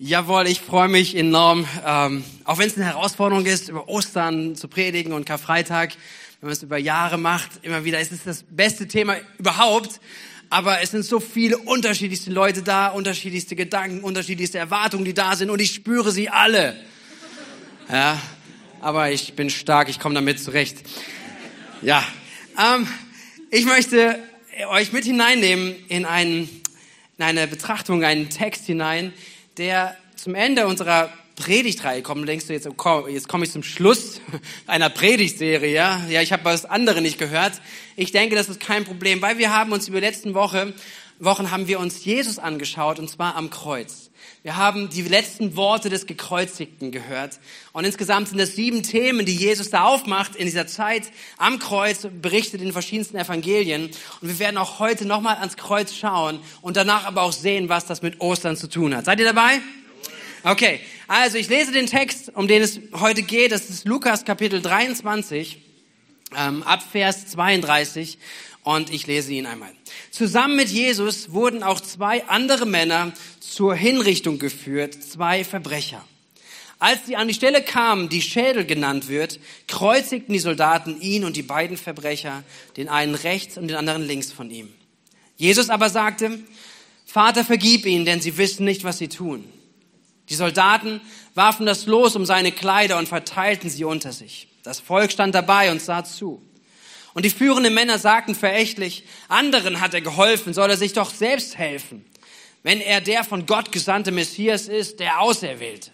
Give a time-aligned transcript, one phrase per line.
[0.00, 4.68] Jawohl, ich freue mich enorm, ähm, auch wenn es eine Herausforderung ist, über Ostern zu
[4.68, 5.90] predigen und Karfreitag,
[6.38, 10.00] wenn man es über Jahre macht, immer wieder, es ist das beste Thema überhaupt,
[10.50, 15.50] aber es sind so viele unterschiedlichste Leute da, unterschiedlichste Gedanken, unterschiedlichste Erwartungen, die da sind
[15.50, 16.76] und ich spüre sie alle.
[17.90, 18.22] Ja,
[18.80, 20.78] aber ich bin stark, ich komme damit zurecht.
[21.82, 22.04] Ja,
[22.56, 22.86] ähm,
[23.50, 24.22] ich möchte
[24.70, 26.48] euch mit hineinnehmen in, einen,
[27.16, 29.12] in eine Betrachtung, einen Text hinein,
[29.58, 32.28] der zum Ende unserer Predigtreihe kommt.
[32.28, 34.20] Denkst du jetzt, oh, jetzt komme ich zum Schluss
[34.66, 36.04] einer Predigtserie, ja?
[36.08, 37.52] Ja, ich habe das andere nicht gehört.
[37.96, 40.72] Ich denke, das ist kein Problem, weil wir haben uns über die letzten Woche,
[41.20, 44.07] Wochen haben wir uns Jesus angeschaut und zwar am Kreuz.
[44.48, 47.38] Wir haben die letzten Worte des Gekreuzigten gehört.
[47.74, 51.02] Und insgesamt sind es sieben Themen, die Jesus da aufmacht in dieser Zeit
[51.36, 53.90] am Kreuz, berichtet in verschiedensten Evangelien.
[54.22, 57.84] Und wir werden auch heute nochmal ans Kreuz schauen und danach aber auch sehen, was
[57.84, 59.04] das mit Ostern zu tun hat.
[59.04, 59.60] Seid ihr dabei?
[60.44, 63.52] Okay, also ich lese den Text, um den es heute geht.
[63.52, 65.58] Das ist Lukas Kapitel 23,
[66.38, 68.16] ähm, ab Vers 32
[68.64, 69.72] und ich lese ihn einmal.
[70.10, 76.04] Zusammen mit Jesus wurden auch zwei andere Männer zur Hinrichtung geführt, zwei Verbrecher.
[76.78, 81.36] Als sie an die Stelle kamen, die Schädel genannt wird, kreuzigten die Soldaten ihn und
[81.36, 82.44] die beiden Verbrecher,
[82.76, 84.72] den einen rechts und den anderen links von ihm.
[85.36, 86.38] Jesus aber sagte,
[87.04, 89.44] Vater, vergib ihnen, denn sie wissen nicht, was sie tun.
[90.28, 91.00] Die Soldaten
[91.34, 94.48] warfen das Los um seine Kleider und verteilten sie unter sich.
[94.62, 96.42] Das Volk stand dabei und sah zu.
[97.18, 101.58] Und die führenden Männer sagten verächtlich, anderen hat er geholfen, soll er sich doch selbst
[101.58, 102.04] helfen,
[102.62, 105.90] wenn er der von Gott gesandte Messias ist, der Auserwählte.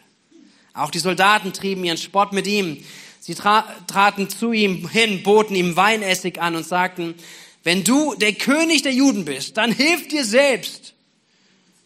[0.74, 2.84] Auch die Soldaten trieben ihren Spott mit ihm.
[3.20, 7.14] Sie tra traten zu ihm hin, boten ihm Weinessig an und sagten,
[7.62, 10.92] wenn du der König der Juden bist, dann hilf dir selbst.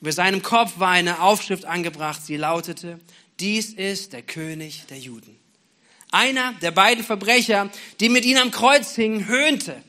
[0.01, 2.99] Über seinem Kopf war eine Aufschrift angebracht, sie lautete,
[3.39, 5.38] dies ist der König der Juden.
[6.11, 7.71] Einer der beiden Verbrecher,
[8.01, 9.83] die mit ihm am Kreuz hingen, höhnte.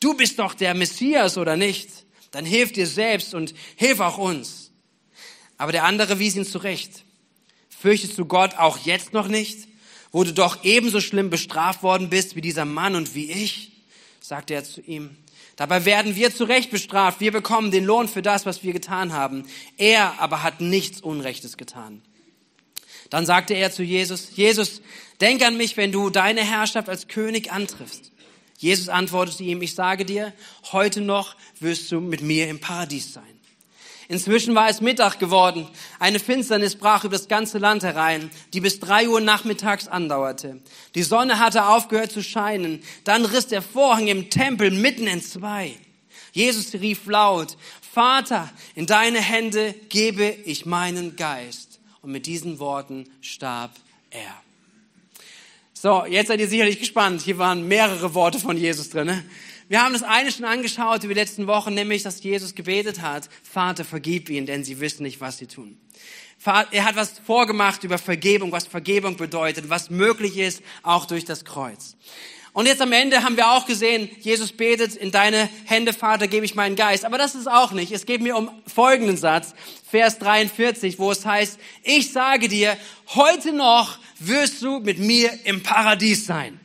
[0.00, 1.88] Du bist doch der Messias oder nicht?
[2.30, 4.70] Dann hilf dir selbst und hilf auch uns.
[5.58, 7.04] Aber der andere wies ihn zurecht.
[7.68, 9.68] Fürchtest du Gott auch jetzt noch nicht,
[10.12, 13.72] wo du doch ebenso schlimm bestraft worden bist wie dieser Mann und wie ich?
[14.20, 15.16] sagte er zu ihm.
[15.56, 17.20] Dabei werden wir zu Recht bestraft.
[17.20, 19.44] Wir bekommen den Lohn für das, was wir getan haben.
[19.78, 22.02] Er aber hat nichts Unrechtes getan.
[23.10, 24.80] Dann sagte er zu Jesus, Jesus,
[25.20, 28.12] denk an mich, wenn du deine Herrschaft als König antriffst.
[28.58, 30.32] Jesus antwortete ihm, ich sage dir,
[30.72, 33.24] heute noch wirst du mit mir im Paradies sein.
[34.08, 35.66] Inzwischen war es Mittag geworden.
[35.98, 40.60] Eine Finsternis brach über das ganze Land herein, die bis drei Uhr nachmittags andauerte.
[40.94, 42.82] Die Sonne hatte aufgehört zu scheinen.
[43.04, 45.74] Dann riss der Vorhang im Tempel mitten in zwei.
[46.32, 47.56] Jesus rief laut,
[47.92, 51.65] Vater, in deine Hände gebe ich meinen Geist.
[52.06, 53.72] Und mit diesen Worten starb
[54.10, 54.32] er.
[55.72, 57.20] So, jetzt seid ihr sicherlich gespannt.
[57.20, 59.08] Hier waren mehrere Worte von Jesus drin.
[59.08, 59.24] Ne?
[59.68, 63.28] Wir haben das eine schon angeschaut über die letzten Wochen, nämlich, dass Jesus gebetet hat,
[63.42, 65.80] Vater, vergib ihnen, denn sie wissen nicht, was sie tun.
[66.44, 71.44] Er hat was vorgemacht über Vergebung, was Vergebung bedeutet, was möglich ist, auch durch das
[71.44, 71.96] Kreuz.
[72.56, 76.46] Und jetzt am Ende haben wir auch gesehen, Jesus betet, in deine Hände, Vater, gebe
[76.46, 77.04] ich meinen Geist.
[77.04, 77.92] Aber das ist auch nicht.
[77.92, 79.54] Es geht mir um folgenden Satz,
[79.90, 82.74] Vers 43, wo es heißt, ich sage dir,
[83.08, 86.58] heute noch wirst du mit mir im Paradies sein.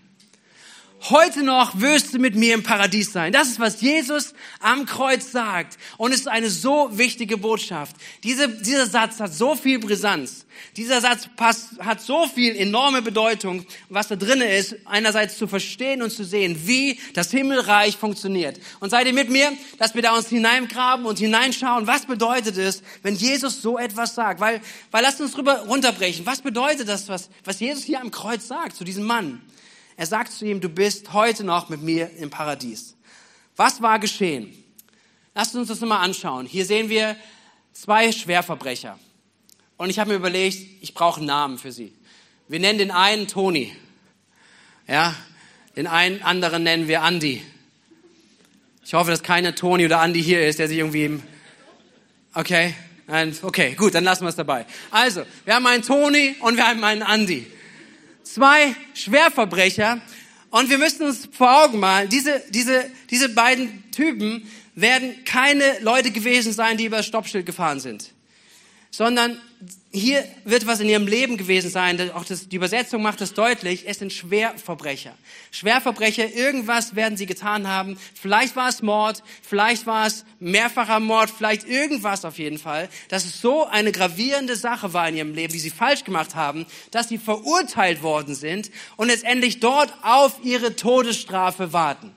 [1.09, 3.33] Heute noch wirst du mit mir im Paradies sein.
[3.33, 5.79] Das ist, was Jesus am Kreuz sagt.
[5.97, 7.95] Und es ist eine so wichtige Botschaft.
[8.23, 10.45] Diese, dieser Satz hat so viel Brisanz.
[10.77, 16.03] Dieser Satz passt, hat so viel enorme Bedeutung, was da drinne ist, einerseits zu verstehen
[16.03, 18.59] und zu sehen, wie das Himmelreich funktioniert.
[18.79, 22.83] Und seid ihr mit mir, dass wir da uns hineingraben und hineinschauen, was bedeutet es,
[23.01, 24.39] wenn Jesus so etwas sagt?
[24.39, 26.27] Weil, weil lasst uns drüber runterbrechen.
[26.27, 29.41] Was bedeutet das, was, was Jesus hier am Kreuz sagt zu diesem Mann?
[29.97, 32.95] Er sagt zu ihm, du bist heute noch mit mir im Paradies.
[33.55, 34.53] Was war geschehen?
[35.35, 36.45] Lasst uns das mal anschauen.
[36.45, 37.15] Hier sehen wir
[37.73, 38.97] zwei Schwerverbrecher.
[39.77, 41.93] Und ich habe mir überlegt, ich brauche einen Namen für sie.
[42.47, 43.75] Wir nennen den einen Toni.
[44.87, 45.15] Ja,
[45.75, 47.41] den einen anderen nennen wir Andy.
[48.83, 51.23] Ich hoffe, dass keiner Toni oder Andy hier ist, der sich irgendwie im
[52.33, 52.73] Okay,
[53.41, 54.65] okay, gut, dann lassen wir es dabei.
[54.89, 57.45] Also, wir haben einen Toni und wir haben einen Andy
[58.23, 60.01] zwei Schwerverbrecher.
[60.49, 66.11] Und wir müssen uns vor Augen malen, diese, diese, diese beiden Typen werden keine Leute
[66.11, 68.13] gewesen sein, die über das Stoppschild gefahren sind.
[68.91, 69.41] sondern
[69.91, 73.87] hier wird was in ihrem Leben gewesen sein, auch das, die Übersetzung macht es deutlich,
[73.87, 75.13] es sind Schwerverbrecher.
[75.51, 77.97] Schwerverbrecher, irgendwas werden sie getan haben.
[78.19, 83.25] Vielleicht war es Mord, vielleicht war es mehrfacher Mord, vielleicht irgendwas auf jeden Fall, dass
[83.25, 87.09] es so eine gravierende Sache war in ihrem Leben, die sie falsch gemacht haben, dass
[87.09, 92.15] sie verurteilt worden sind und letztendlich dort auf ihre Todesstrafe warten.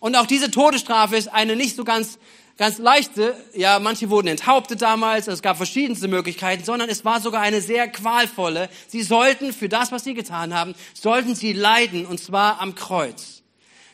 [0.00, 2.18] Und auch diese Todesstrafe ist eine nicht so ganz
[2.56, 7.42] ganz leichte, ja, manche wurden enthauptet damals, es gab verschiedenste Möglichkeiten, sondern es war sogar
[7.42, 8.68] eine sehr qualvolle.
[8.88, 13.42] Sie sollten für das, was sie getan haben, sollten sie leiden, und zwar am Kreuz.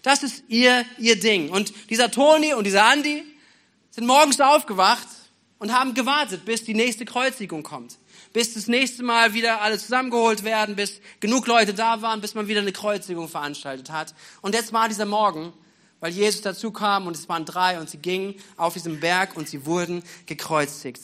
[0.02, 1.50] Das ist ihr, ihr Ding.
[1.50, 3.24] Und dieser Toni und dieser Andi
[3.90, 5.06] sind morgens aufgewacht
[5.58, 7.98] und haben gewartet, bis die nächste Kreuzigung kommt.
[8.32, 12.48] Bis das nächste Mal wieder alle zusammengeholt werden, bis genug Leute da waren, bis man
[12.48, 14.14] wieder eine Kreuzigung veranstaltet hat.
[14.40, 15.52] Und jetzt war dieser Morgen
[16.02, 19.48] weil Jesus dazu kam und es waren drei und sie gingen auf diesem Berg und
[19.48, 21.00] sie wurden gekreuzigt.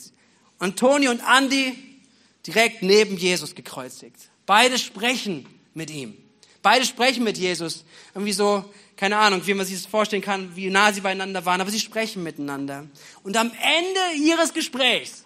[0.59, 2.01] Und Toni und Andy
[2.45, 4.17] direkt neben Jesus gekreuzigt.
[4.45, 6.17] Beide sprechen mit ihm.
[6.61, 7.85] Beide sprechen mit Jesus.
[8.13, 8.65] Irgendwie so,
[8.97, 11.79] keine Ahnung, wie man sich das vorstellen kann, wie nah sie beieinander waren, aber sie
[11.79, 12.85] sprechen miteinander.
[13.23, 15.23] Und am Ende ihres Gesprächs,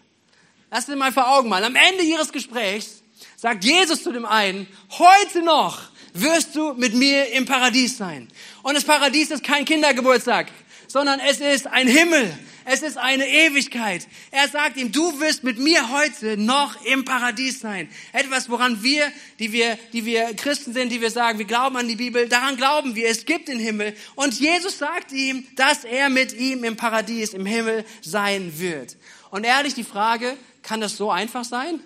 [0.69, 3.01] lasst ihr mal vor Augen mal, am Ende ihres Gesprächs
[3.37, 5.81] sagt Jesus zu dem einen, heute noch
[6.13, 8.27] wirst du mit mir im Paradies sein.
[8.61, 10.47] Und das Paradies ist kein Kindergeburtstag,
[10.87, 12.31] sondern es ist ein Himmel.
[12.65, 14.07] Es ist eine Ewigkeit.
[14.31, 17.89] Er sagt ihm, du wirst mit mir heute noch im Paradies sein.
[18.13, 21.89] Etwas, woran wir, die wir, die wir Christen sind, die wir sagen, wir glauben an
[21.89, 23.93] die Bibel, daran glauben wir, es gibt den Himmel.
[24.15, 28.95] Und Jesus sagt ihm, dass er mit ihm im Paradies, im Himmel sein wird.
[29.29, 31.81] Und ehrlich die Frage, kann das so einfach sein?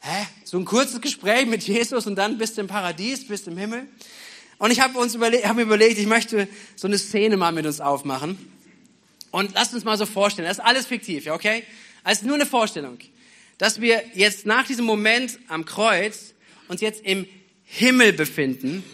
[0.00, 0.26] Hä?
[0.44, 3.88] So ein kurzes Gespräch mit Jesus und dann bist du im Paradies, bist im Himmel.
[4.58, 7.66] Und ich habe uns überlegt, hab mir überlegt, ich möchte so eine Szene mal mit
[7.66, 8.38] uns aufmachen.
[9.30, 11.64] Und lasst uns mal so vorstellen, das ist alles fiktiv, ja, okay?
[12.04, 12.98] Also nur eine Vorstellung,
[13.58, 16.34] dass wir jetzt nach diesem Moment am Kreuz
[16.68, 17.26] uns jetzt im
[17.64, 18.84] Himmel befinden.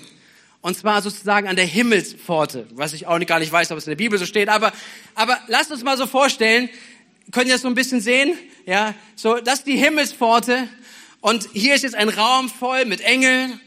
[0.63, 3.91] Und zwar sozusagen an der Himmelspforte, was ich auch gar nicht weiß, ob es in
[3.91, 4.73] der Bibel so steht, aber,
[5.15, 6.69] aber lasst uns mal so vorstellen,
[7.31, 8.35] könnt ihr das so ein bisschen sehen?
[8.65, 10.69] Ja, so, das ist die Himmelspforte
[11.23, 13.59] und hier ist jetzt ein Raum voll mit Engeln.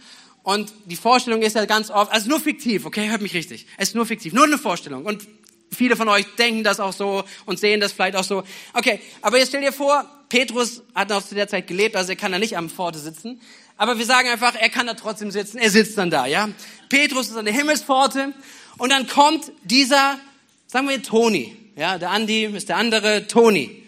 [0.43, 3.65] Und die Vorstellung ist ja ganz oft, also nur fiktiv, okay, hört mich richtig.
[3.77, 5.05] Es ist nur fiktiv, nur eine Vorstellung.
[5.05, 5.25] Und
[5.71, 8.43] viele von euch denken das auch so und sehen das vielleicht auch so.
[8.73, 12.15] Okay, aber jetzt stell dir vor, Petrus hat noch zu der Zeit gelebt, also er
[12.17, 13.41] kann da nicht am Pforte sitzen.
[13.77, 16.49] Aber wir sagen einfach, er kann da trotzdem sitzen, er sitzt dann da, ja.
[16.89, 18.33] Petrus ist an der Himmelspforte
[18.77, 20.19] und dann kommt dieser,
[20.67, 23.83] sagen wir Toni, ja, der Andi ist der andere, Toni.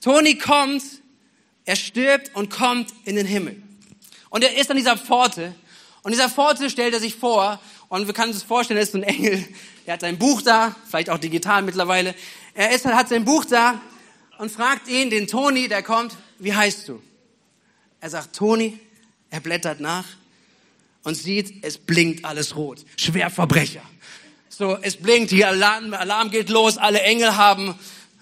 [0.00, 0.82] Toni kommt
[1.68, 3.62] er stirbt und kommt in den Himmel.
[4.30, 5.54] Und er ist an dieser Pforte.
[6.02, 7.60] Und dieser Pforte stellt er sich vor.
[7.90, 9.46] Und wir können uns vorstellen, er ist ein Engel.
[9.84, 12.14] Er hat sein Buch da, vielleicht auch digital mittlerweile.
[12.54, 13.78] Er ist, hat sein Buch da
[14.38, 17.02] und fragt ihn, den Toni, der kommt, wie heißt du?
[18.00, 18.78] Er sagt, Toni.
[19.28, 20.06] Er blättert nach
[21.02, 22.82] und sieht, es blinkt alles rot.
[22.96, 23.82] Schwerverbrecher.
[24.48, 27.78] So, es blinkt, hier Alarm, Alarm geht los, alle Engel haben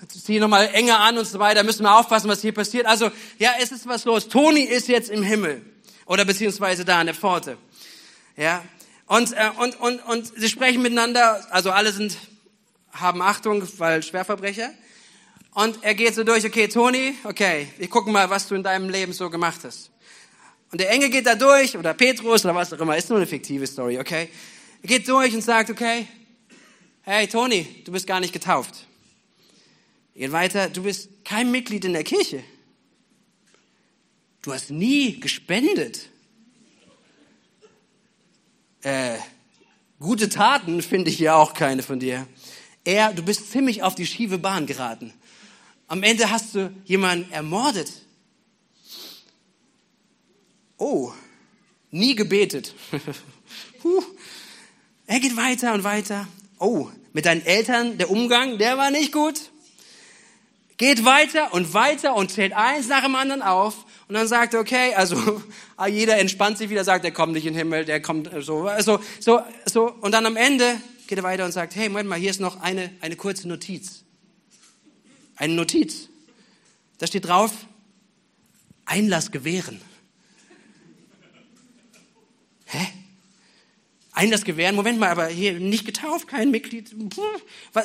[0.08, 2.87] zieh nochmal enger an und so weiter, müssen wir aufpassen, was hier passiert.
[2.87, 4.29] Also, ja, es ist was los.
[4.29, 5.64] Toni ist jetzt im Himmel.
[6.06, 7.56] Oder beziehungsweise da an der Pforte.
[8.37, 8.64] Ja.
[9.06, 12.17] Und, äh, und, und, und sie sprechen miteinander, also alle sind,
[12.93, 14.70] haben Achtung, weil Schwerverbrecher.
[15.55, 18.91] Und er geht so durch, okay, Toni, okay, wir gucken mal, was du in deinem
[18.91, 19.91] Leben so gemacht hast.
[20.70, 23.26] Und der Engel geht da durch, oder Petrus, oder was auch immer, ist nur eine
[23.26, 24.29] fiktive Story, okay?
[24.82, 26.06] Er geht durch und sagt, okay,
[27.02, 28.86] hey, Toni, du bist gar nicht getauft.
[30.17, 32.43] Geht weiter, du bist kein Mitglied in der Kirche.
[34.41, 36.09] Du hast nie gespendet.
[38.81, 39.19] Äh,
[40.00, 42.26] gute Taten finde ich ja auch keine von dir.
[42.83, 45.12] Er, du bist ziemlich auf die schiefe Bahn geraten.
[45.87, 47.93] Am Ende hast du jemanden ermordet.
[50.79, 51.12] Oh,
[51.90, 52.75] nie gebetet.
[55.07, 56.26] er geht weiter und weiter.
[56.59, 59.50] Oh, mit deinen Eltern, der Umgang, der war nicht gut
[60.76, 64.61] geht weiter und weiter und zählt eins nach dem anderen auf und dann sagt er,
[64.61, 65.42] okay, also
[65.88, 69.00] jeder entspannt sich wieder, sagt, der kommt nicht in den Himmel, der kommt so, so,
[69.21, 72.30] so, so und dann am Ende geht er weiter und sagt, hey, Moment mal, hier
[72.30, 74.02] ist noch eine, eine kurze Notiz.
[75.37, 76.09] Eine Notiz.
[76.99, 77.52] Da steht drauf,
[78.85, 79.80] Einlass gewähren.
[82.66, 82.87] Hä?
[84.12, 84.75] Einlass gewähren?
[84.75, 86.95] Moment mal, aber hier nicht getauft, kein Mitglied.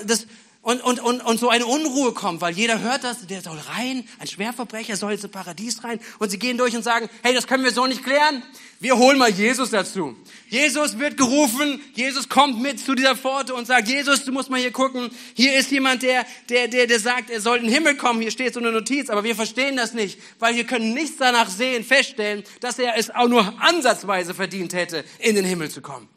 [0.06, 0.28] Das,
[0.64, 4.08] und, und, und, und so eine Unruhe kommt, weil jeder hört das, der soll rein,
[4.20, 7.64] ein Schwerverbrecher soll ins Paradies rein und sie gehen durch und sagen, hey, das können
[7.64, 8.44] wir so nicht klären,
[8.80, 10.16] wir holen mal Jesus dazu.
[10.50, 14.60] Jesus wird gerufen, Jesus kommt mit zu dieser Pforte und sagt, Jesus, du musst mal
[14.60, 17.98] hier gucken, hier ist jemand, der, der, der, der sagt, er soll in den Himmel
[17.98, 21.18] kommen, hier steht so eine Notiz, aber wir verstehen das nicht, weil wir können nichts
[21.18, 25.82] danach sehen, feststellen, dass er es auch nur ansatzweise verdient hätte, in den Himmel zu
[25.82, 26.08] kommen.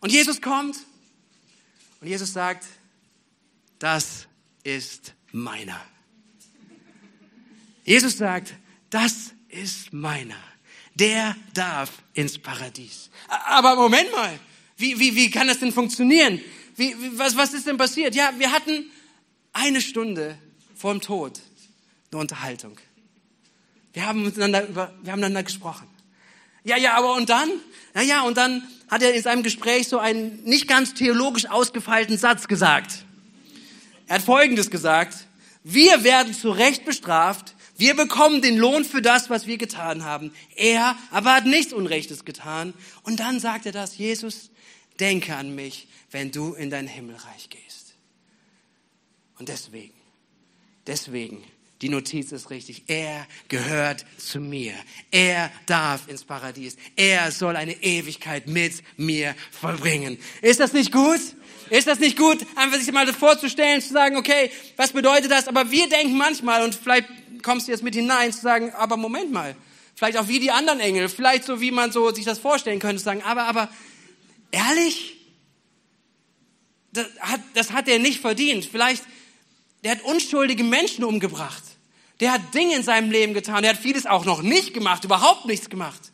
[0.00, 0.76] Und Jesus kommt
[2.02, 2.66] und Jesus sagt,
[3.78, 4.26] das
[4.64, 5.80] ist meiner.
[7.84, 8.54] Jesus sagt,
[8.90, 10.36] das ist meiner.
[10.94, 13.10] Der darf ins Paradies.
[13.28, 14.38] Aber Moment mal,
[14.76, 16.40] wie, wie, wie kann das denn funktionieren?
[16.74, 18.14] Wie, wie, was, was ist denn passiert?
[18.14, 18.90] Ja, wir hatten
[19.52, 20.38] eine Stunde
[20.74, 21.40] vor dem Tod
[22.10, 22.78] eine Unterhaltung.
[23.92, 25.88] Wir haben miteinander über, wir haben miteinander gesprochen.
[26.64, 27.48] Ja, ja, aber und dann?
[27.94, 32.18] Na ja, und dann hat er in seinem Gespräch so einen nicht ganz theologisch ausgefeilten
[32.18, 33.05] Satz gesagt.
[34.06, 35.26] Er hat Folgendes gesagt.
[35.64, 37.54] Wir werden zu Recht bestraft.
[37.76, 40.32] Wir bekommen den Lohn für das, was wir getan haben.
[40.54, 42.72] Er aber hat nichts Unrechtes getan.
[43.02, 44.50] Und dann sagt er das, Jesus,
[45.00, 47.94] denke an mich, wenn du in dein Himmelreich gehst.
[49.38, 49.94] Und deswegen,
[50.86, 51.44] deswegen,
[51.82, 52.84] die Notiz ist richtig.
[52.86, 54.72] Er gehört zu mir.
[55.10, 56.76] Er darf ins Paradies.
[56.96, 60.18] Er soll eine Ewigkeit mit mir verbringen.
[60.40, 61.20] Ist das nicht gut?
[61.68, 65.48] Ist das nicht gut, einfach sich mal vorzustellen, zu sagen, okay, was bedeutet das?
[65.48, 67.08] Aber wir denken manchmal, und vielleicht
[67.42, 69.56] kommst du jetzt mit hinein, zu sagen, aber Moment mal,
[69.96, 72.98] vielleicht auch wie die anderen Engel, vielleicht so, wie man so sich das vorstellen könnte,
[72.98, 73.68] zu sagen, aber, aber,
[74.52, 75.16] ehrlich?
[76.92, 78.64] Das hat, das hat er nicht verdient.
[78.64, 79.02] Vielleicht,
[79.84, 81.62] der hat unschuldige Menschen umgebracht.
[82.20, 83.62] Der hat Dinge in seinem Leben getan.
[83.62, 86.12] Der hat vieles auch noch nicht gemacht, überhaupt nichts gemacht.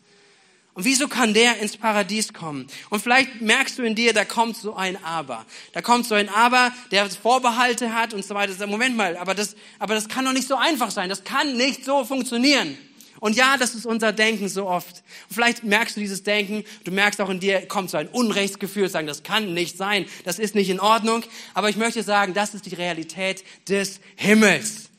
[0.75, 2.67] Und wieso kann der ins Paradies kommen?
[2.89, 5.45] Und vielleicht merkst du in dir, da kommt so ein Aber.
[5.73, 8.67] Da kommt so ein Aber, der Vorbehalte hat und so weiter.
[8.67, 11.11] Moment mal, aber das, aber das kann doch nicht so einfach sein.
[11.11, 12.79] Das kann nicht so funktionieren.
[13.23, 15.05] Und ja, das ist unser Denken so oft.
[15.29, 18.89] Und vielleicht merkst du dieses Denken, du merkst auch in dir, kommt so ein Unrechtsgefühl,
[18.89, 21.23] sagen, das kann nicht sein, das ist nicht in Ordnung.
[21.55, 24.91] Aber ich möchte sagen, das ist die Realität des Himmels.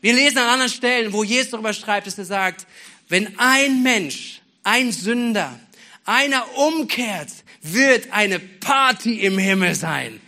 [0.00, 2.66] Wir lesen an anderen Stellen, wo Jesus darüber schreibt, dass er sagt,
[3.10, 5.60] wenn ein Mensch ein Sünder,
[6.06, 7.28] einer umkehrt,
[7.60, 10.18] wird eine Party im Himmel sein.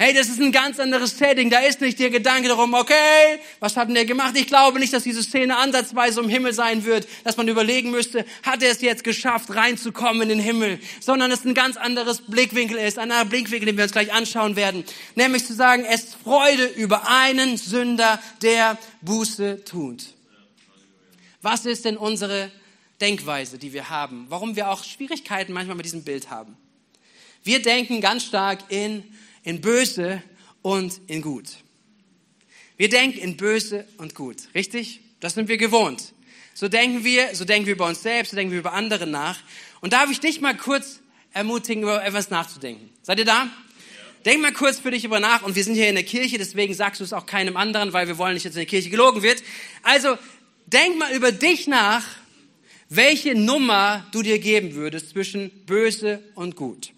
[0.00, 1.50] Hey, das ist ein ganz anderes Setting.
[1.50, 4.36] Da ist nicht der Gedanke darum, okay, was hat denn der gemacht?
[4.36, 8.24] Ich glaube nicht, dass diese Szene ansatzweise im Himmel sein wird, dass man überlegen müsste,
[8.44, 10.78] hat er es jetzt geschafft, reinzukommen in den Himmel?
[11.00, 14.54] Sondern es ein ganz anderes Blickwinkel ist, ein anderer Blickwinkel, den wir uns gleich anschauen
[14.54, 14.84] werden.
[15.16, 20.14] Nämlich zu sagen, es ist Freude über einen Sünder, der Buße tut.
[21.42, 22.52] Was ist denn unsere
[23.00, 26.56] Denkweise, die wir haben, warum wir auch Schwierigkeiten manchmal mit diesem Bild haben.
[27.44, 29.04] Wir denken ganz stark in,
[29.42, 30.22] in Böse
[30.62, 31.58] und in Gut.
[32.76, 35.00] Wir denken in Böse und Gut, richtig?
[35.20, 36.14] Das sind wir gewohnt.
[36.54, 39.38] So denken wir, so denken wir über uns selbst, so denken wir über andere nach.
[39.80, 41.00] Und darf ich dich mal kurz
[41.32, 42.90] ermutigen, über etwas nachzudenken?
[43.02, 43.48] Seid ihr da?
[44.24, 45.42] Denk mal kurz für dich über nach.
[45.42, 48.08] Und wir sind hier in der Kirche, deswegen sagst du es auch keinem anderen, weil
[48.08, 49.42] wir wollen nicht, dass in der Kirche gelogen wird.
[49.82, 50.18] Also,
[50.66, 52.04] denk mal über dich nach,
[52.88, 56.90] welche Nummer du dir geben würdest zwischen böse und gut.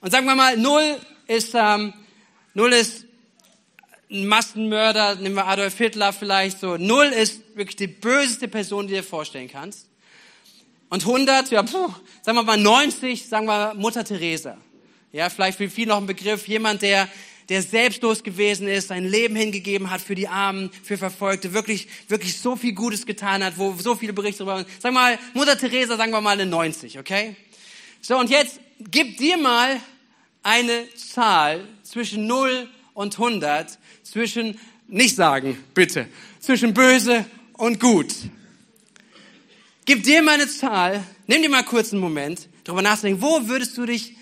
[0.00, 1.92] Und sagen wir mal 0 ist, ähm,
[2.54, 3.04] null ist
[4.10, 6.76] ein Massenmörder, nehmen wir Adolf Hitler vielleicht so.
[6.76, 9.88] Null ist wirklich die böseste Person, die du dir vorstellen kannst.
[10.88, 11.92] Und 100, ja, puh,
[12.22, 14.56] sagen wir mal 90, sagen wir Mutter Theresa.
[15.12, 16.46] Ja, vielleicht für viel noch ein Begriff.
[16.46, 17.08] Jemand, der,
[17.48, 22.38] der selbstlos gewesen ist, sein Leben hingegeben hat für die Armen, für Verfolgte, wirklich, wirklich
[22.38, 24.66] so viel Gutes getan hat, wo so viele Berichte darüber waren.
[24.80, 27.34] Sagen wir mal, Mutter Theresa, sagen wir mal eine 90, okay?
[28.00, 29.80] So, und jetzt gib dir mal
[30.46, 36.06] eine Zahl zwischen 0 und 100, zwischen, nicht sagen, bitte,
[36.38, 37.24] zwischen böse
[37.54, 38.14] und gut.
[39.86, 43.76] Gib dir mal eine Zahl, nimm dir mal kurz einen Moment, darüber nachzudenken, wo würdest
[43.76, 44.14] du dich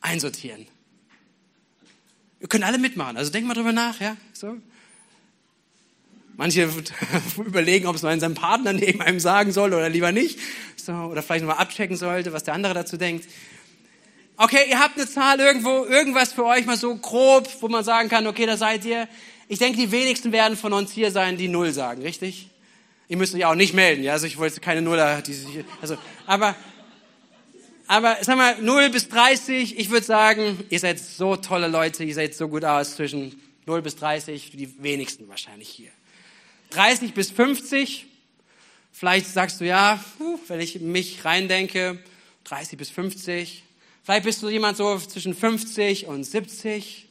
[0.00, 0.68] einsortieren?
[2.38, 3.16] Wir können alle mitmachen.
[3.16, 4.16] Also denk mal drüber nach, ja?
[4.32, 4.56] So.
[6.36, 6.70] Manche
[7.38, 10.38] überlegen, ob es man seinem Partner neben einem sagen soll oder lieber nicht.
[10.76, 13.26] So, oder vielleicht nochmal abchecken sollte, was der andere dazu denkt.
[14.36, 18.08] Okay, ihr habt eine Zahl irgendwo, irgendwas für euch mal so grob, wo man sagen
[18.08, 19.08] kann, okay, da seid ihr.
[19.48, 22.48] Ich denke, die wenigsten werden von uns hier sein, die Null sagen, richtig?
[23.08, 24.12] Ihr müsst euch auch nicht melden, ja?
[24.12, 25.96] Also ich wollte keine Nuller, die sich, also,
[26.26, 26.56] aber
[27.86, 32.14] aber sag mal, 0 bis 30, ich würde sagen, ihr seid so tolle Leute, ihr
[32.14, 35.90] seid so gut aus zwischen 0 bis 30, die wenigsten wahrscheinlich hier.
[36.70, 38.06] 30 bis 50,
[38.92, 40.02] vielleicht sagst du ja,
[40.48, 42.02] wenn ich mich reindenke,
[42.44, 43.62] 30 bis 50.
[44.02, 47.08] Vielleicht bist du jemand so zwischen 50 und 70.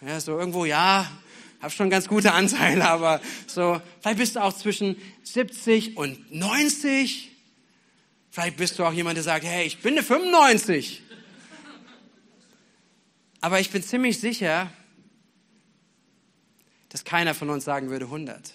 [0.00, 1.10] Ja, so irgendwo, ja,
[1.60, 7.30] hab schon ganz gute Anteile, aber so, vielleicht bist du auch zwischen 70 und 90.
[8.30, 11.02] Vielleicht bist du auch jemand, der sagt, hey, ich bin eine 95.
[13.40, 14.70] Aber ich bin ziemlich sicher,
[16.88, 18.54] dass keiner von uns sagen würde 100.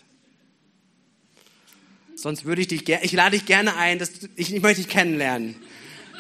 [2.15, 5.55] Sonst würde ich dich, ich lade dich gerne ein, dass ich, ich möchte dich kennenlernen.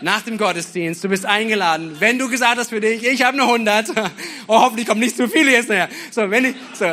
[0.01, 1.97] Nach dem Gottesdienst, du bist eingeladen.
[1.99, 3.89] Wenn du gesagt hast für dich, ich habe eine 100,
[4.47, 5.89] oh, hoffentlich kommen nicht zu viele jetzt näher.
[6.11, 6.85] So, wenn ich, so,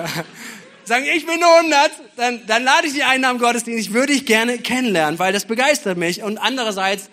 [0.84, 3.80] sagen, ich bin eine 100, dann, dann lade ich dich ein nach dem Gottesdienst.
[3.80, 6.22] Ich würde dich gerne kennenlernen, weil das begeistert mich.
[6.22, 7.08] Und andererseits,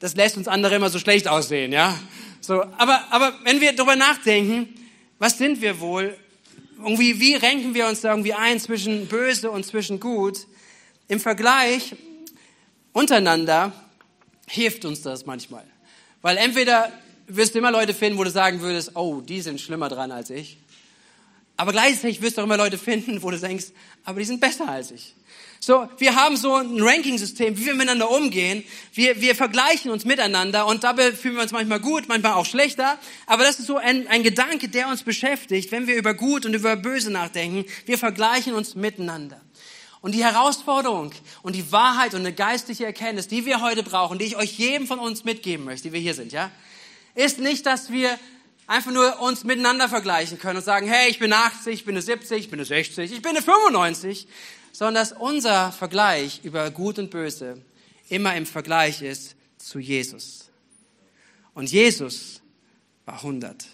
[0.00, 1.96] das lässt uns andere immer so schlecht aussehen, ja.
[2.40, 4.68] So, aber, aber wenn wir darüber nachdenken,
[5.20, 6.16] was sind wir wohl?
[6.78, 10.38] Irgendwie, wie renken wir uns da irgendwie ein zwischen böse und zwischen gut?
[11.06, 11.94] Im Vergleich
[12.92, 13.72] untereinander
[14.46, 15.64] hilft uns das manchmal.
[16.20, 16.92] Weil entweder
[17.26, 20.30] wirst du immer Leute finden, wo du sagen würdest, oh, die sind schlimmer dran als
[20.30, 20.58] ich.
[21.56, 23.66] Aber gleichzeitig wirst du auch immer Leute finden, wo du denkst,
[24.04, 25.14] aber die sind besser als ich.
[25.64, 28.64] So, wir haben so ein Ranking-System, wie wir miteinander umgehen.
[28.94, 32.98] Wir, wir vergleichen uns miteinander und dabei fühlen wir uns manchmal gut, manchmal auch schlechter.
[33.26, 36.54] Aber das ist so ein, ein Gedanke, der uns beschäftigt, wenn wir über Gut und
[36.54, 37.64] über Böse nachdenken.
[37.86, 39.40] Wir vergleichen uns miteinander.
[40.02, 44.26] Und die Herausforderung und die Wahrheit und eine geistliche Erkenntnis, die wir heute brauchen, die
[44.26, 46.50] ich euch jedem von uns mitgeben möchte, die wir hier sind, ja,
[47.14, 48.18] ist nicht, dass wir
[48.66, 52.02] einfach nur uns miteinander vergleichen können und sagen, hey, ich bin 80, ich bin eine
[52.02, 54.26] 70, ich bin eine 60, ich bin eine 95,
[54.72, 57.62] sondern dass unser Vergleich über Gut und Böse
[58.08, 60.50] immer im Vergleich ist zu Jesus.
[61.54, 62.42] Und Jesus
[63.04, 63.66] war 100.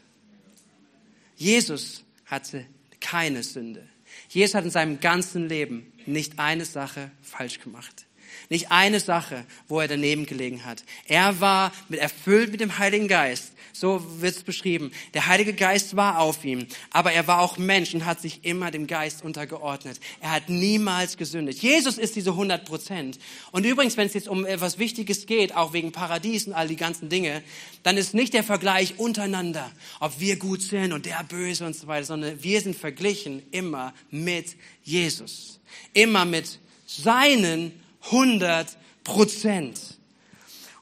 [1.37, 2.66] Jesus hatte
[3.00, 3.88] keine Sünde.
[4.28, 8.07] Jesus hat in seinem ganzen Leben nicht eine Sache falsch gemacht.
[8.50, 10.83] Nicht eine Sache, wo er daneben gelegen hat.
[11.07, 13.52] Er war mit, erfüllt mit dem Heiligen Geist.
[13.75, 14.90] So wird es beschrieben.
[15.14, 18.71] Der Heilige Geist war auf ihm, aber er war auch Mensch und hat sich immer
[18.71, 20.00] dem Geist untergeordnet.
[20.21, 21.62] Er hat niemals gesündigt.
[21.62, 23.19] Jesus ist diese 100 Prozent.
[23.52, 26.76] Und übrigens, wenn es jetzt um etwas Wichtiges geht, auch wegen Paradies und all die
[26.76, 27.43] ganzen Dinge,
[27.83, 31.87] dann ist nicht der Vergleich untereinander, ob wir gut sind und der böse und so
[31.87, 35.61] weiter, sondern wir sind verglichen immer mit Jesus.
[35.93, 37.73] Immer mit seinen
[38.07, 38.67] 100
[39.05, 39.78] Prozent.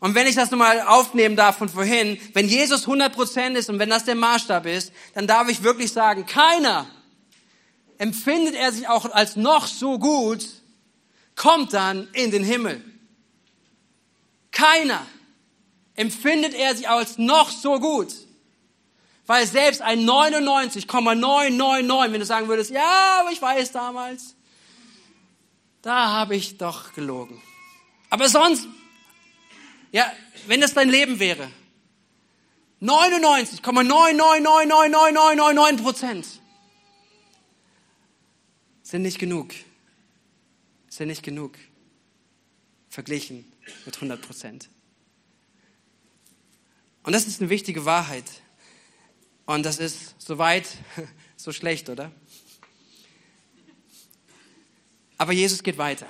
[0.00, 3.78] Und wenn ich das nochmal aufnehmen darf von vorhin, wenn Jesus 100 Prozent ist und
[3.78, 6.86] wenn das der Maßstab ist, dann darf ich wirklich sagen, keiner
[7.98, 10.46] empfindet er sich auch als noch so gut,
[11.34, 12.84] kommt dann in den Himmel.
[14.52, 15.06] Keiner
[15.94, 18.14] empfindet er sich als noch so gut.
[19.26, 24.35] Weil selbst ein 99,999, wenn du sagen würdest, ja, aber ich weiß damals,
[25.86, 27.40] da habe ich doch gelogen.
[28.10, 28.66] Aber sonst,
[29.92, 30.12] ja,
[30.48, 31.48] wenn das dein Leben wäre,
[32.82, 36.26] 99,9999999 Prozent
[38.82, 39.54] sind nicht genug.
[40.88, 41.56] Sind nicht genug
[42.88, 43.44] verglichen
[43.84, 44.68] mit 100 Prozent.
[47.04, 48.24] Und das ist eine wichtige Wahrheit.
[49.44, 50.66] Und das ist soweit
[51.36, 52.10] so schlecht, oder?
[55.18, 56.06] Aber Jesus geht weiter.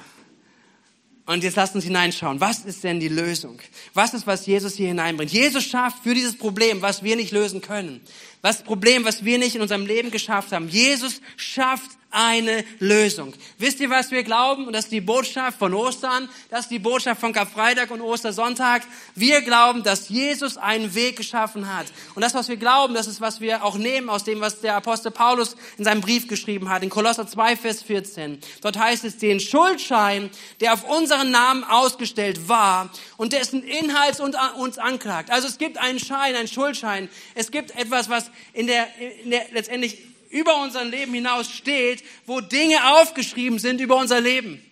[1.27, 2.41] Und jetzt lasst uns hineinschauen.
[2.41, 3.59] Was ist denn die Lösung?
[3.95, 5.33] Was ist, was Jesus hier hineinbringt?
[5.33, 8.01] Jesus schafft für dieses Problem, was wir nicht lösen können.
[8.43, 10.69] Was Problem, was wir nicht in unserem Leben geschafft haben.
[10.69, 13.35] Jesus schafft eine Lösung.
[13.59, 14.67] Wisst ihr, was wir glauben?
[14.67, 18.83] Und das ist die Botschaft von Ostern, das ist die Botschaft von Karfreitag und Ostersonntag.
[19.15, 21.87] Wir glauben, dass Jesus einen Weg geschaffen hat.
[22.15, 24.77] Und das, was wir glauben, das ist, was wir auch nehmen aus dem, was der
[24.77, 28.41] Apostel Paulus in seinem Brief geschrieben hat, in Kolosser 2, Vers 14.
[28.63, 34.79] Dort heißt es, den Schuldschein, der auf unseren Namen ausgestellt war und dessen Inhalt uns
[34.79, 35.31] anklagt.
[35.31, 37.09] Also es gibt einen Schein, einen Schuldschein.
[37.35, 38.87] Es gibt etwas, was in der,
[39.25, 39.99] in der letztendlich
[40.31, 44.63] über unser Leben hinaus steht, wo Dinge aufgeschrieben sind über unser Leben.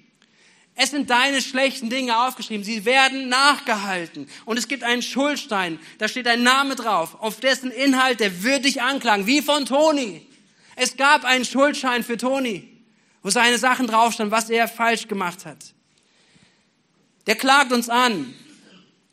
[0.77, 2.65] Es sind deine schlechten Dinge aufgeschrieben.
[2.65, 4.29] Sie werden nachgehalten.
[4.45, 5.79] Und es gibt einen Schuldstein.
[5.99, 9.27] Da steht ein Name drauf, auf dessen Inhalt der wird dich anklagen.
[9.27, 10.27] Wie von Toni.
[10.75, 12.69] Es gab einen Schuldschein für Toni,
[13.23, 15.59] wo seine Sachen draufstanden, was er falsch gemacht hat.
[17.29, 18.35] Der klagt uns an.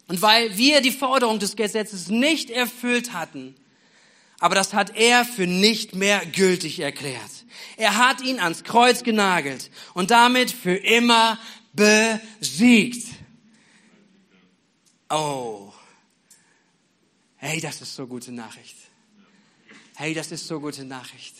[0.07, 3.55] Und weil wir die Forderung des Gesetzes nicht erfüllt hatten,
[4.41, 7.45] aber das hat er für nicht mehr gültig erklärt.
[7.77, 11.39] Er hat ihn ans Kreuz genagelt und damit für immer
[11.73, 13.07] besiegt.
[15.09, 15.71] Oh.
[17.37, 18.75] Hey, das ist so gute Nachricht.
[19.95, 21.35] Hey, das ist so gute Nachricht.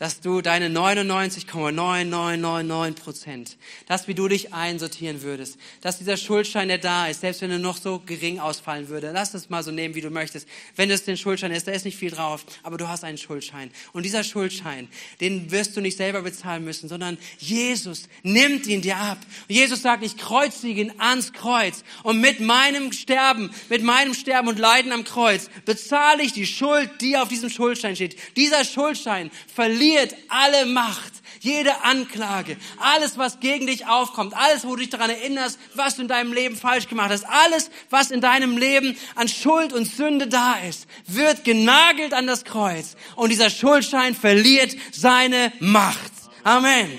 [0.00, 6.78] Dass du deine 99,9999 Prozent, das wie du dich einsortieren würdest, dass dieser Schuldschein, der
[6.78, 9.94] da ist, selbst wenn er noch so gering ausfallen würde, lass es mal so nehmen,
[9.94, 10.48] wie du möchtest.
[10.74, 13.70] Wenn es den Schuldschein ist, da ist nicht viel drauf, aber du hast einen Schuldschein.
[13.92, 14.88] Und dieser Schuldschein,
[15.20, 19.18] den wirst du nicht selber bezahlen müssen, sondern Jesus nimmt ihn dir ab.
[19.50, 21.84] Und Jesus sagt, ich kreuzige ihn ans Kreuz.
[22.04, 26.88] Und mit meinem Sterben, mit meinem Sterben und Leiden am Kreuz bezahle ich die Schuld,
[27.02, 28.16] die auf diesem Schuldschein steht.
[28.36, 34.70] Dieser Schuldschein verliert verliert alle Macht, jede Anklage, alles, was gegen dich aufkommt, alles, wo
[34.70, 38.20] du dich daran erinnerst, was du in deinem Leben falsch gemacht hast, alles, was in
[38.20, 43.50] deinem Leben an Schuld und Sünde da ist, wird genagelt an das Kreuz und dieser
[43.50, 46.12] Schuldschein verliert seine Macht.
[46.44, 46.90] Amen.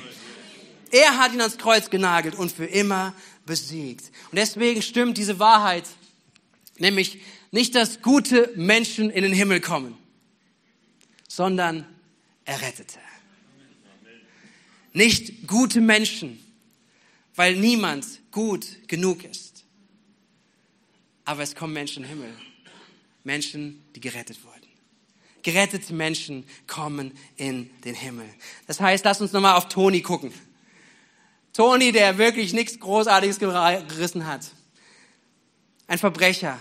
[0.92, 3.14] Er hat ihn ans Kreuz genagelt und für immer
[3.46, 4.12] besiegt.
[4.32, 5.86] Und deswegen stimmt diese Wahrheit,
[6.78, 7.20] nämlich
[7.52, 9.98] nicht, dass gute Menschen in den Himmel kommen,
[11.28, 11.86] sondern
[12.52, 13.00] Errettete.
[14.92, 16.38] Nicht gute Menschen,
[17.34, 19.64] weil niemand gut genug ist.
[21.24, 22.34] Aber es kommen Menschen im Himmel.
[23.24, 24.68] Menschen, die gerettet wurden.
[25.44, 28.28] Gerettete Menschen kommen in den Himmel.
[28.68, 30.34] Das heißt, lass uns nochmal auf Toni gucken.
[31.54, 34.52] Toni, der wirklich nichts Großartiges gerissen hat.
[35.88, 36.60] Ein Verbrecher,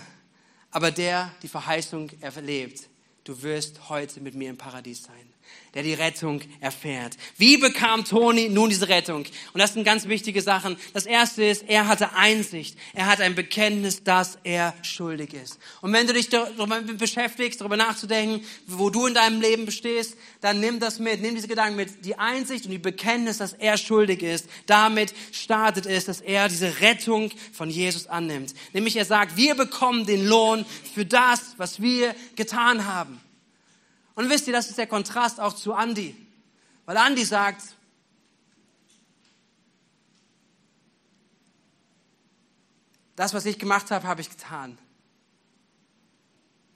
[0.71, 2.87] aber der die Verheißung erlebt.
[3.25, 5.30] Du wirst heute mit mir im Paradies sein
[5.73, 7.15] der die Rettung erfährt.
[7.37, 9.25] Wie bekam Toni nun diese Rettung?
[9.53, 10.75] Und das sind ganz wichtige Sachen.
[10.93, 12.77] Das erste ist, er hatte Einsicht.
[12.93, 15.59] Er hat ein Bekenntnis, dass er schuldig ist.
[15.81, 20.59] Und wenn du dich darüber beschäftigst, darüber nachzudenken, wo du in deinem Leben bestehst, dann
[20.59, 22.03] nimm das mit, nimm diese Gedanken mit.
[22.05, 26.81] Die Einsicht und die Bekenntnis, dass er schuldig ist, damit startet es, dass er diese
[26.81, 28.53] Rettung von Jesus annimmt.
[28.73, 33.21] Nämlich er sagt, wir bekommen den Lohn für das, was wir getan haben.
[34.15, 36.15] Und wisst ihr, das ist der Kontrast auch zu Andy.
[36.85, 37.75] Weil Andy sagt,
[43.15, 44.77] das, was ich gemacht habe, habe ich getan.